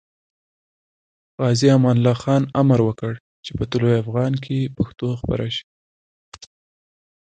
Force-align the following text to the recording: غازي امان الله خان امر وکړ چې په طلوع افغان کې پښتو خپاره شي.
غازي 1.41 1.67
امان 1.75 1.95
الله 1.97 2.15
خان 2.23 2.41
امر 2.61 2.79
وکړ 2.83 3.13
چې 3.45 3.51
په 3.57 3.63
طلوع 3.71 3.93
افغان 4.03 4.33
کې 4.43 4.71
پښتو 4.77 5.07
خپاره 5.21 5.47
شي. 5.55 5.65